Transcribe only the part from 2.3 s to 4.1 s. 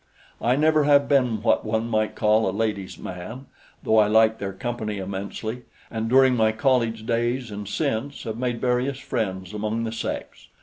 a ladies' man, though I